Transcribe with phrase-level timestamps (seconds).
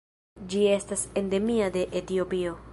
[0.53, 2.61] Ĝi estas endemia de Etiopio.